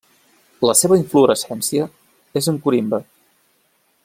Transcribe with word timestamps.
La 0.69 0.75
seva 0.79 0.97
inflorescència 1.01 1.87
és 2.43 2.51
en 2.53 2.61
corimbe. 2.65 3.05